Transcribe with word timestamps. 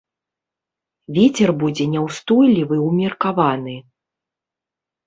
Вецер 1.17 1.49
будзе 1.65 1.85
няўстойлівы 1.93 2.75
ўмеркаваны. 2.89 3.79